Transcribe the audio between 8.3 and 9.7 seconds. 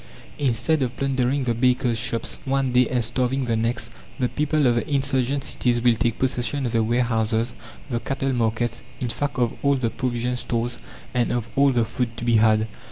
markets, in fact of